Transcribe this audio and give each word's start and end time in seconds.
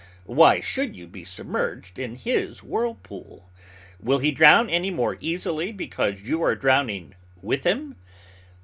Why 0.25 0.59
should 0.59 0.95
you 0.95 1.05
be 1.05 1.23
submerged 1.23 1.99
in 1.99 2.15
his 2.15 2.63
whirlpool? 2.63 3.51
Will 3.99 4.17
he 4.17 4.31
drown 4.31 4.67
any 4.67 4.89
more 4.89 5.15
easily 5.19 5.71
because 5.71 6.23
you 6.23 6.41
are 6.41 6.55
drowning 6.55 7.13
with 7.43 7.65
him? 7.67 7.97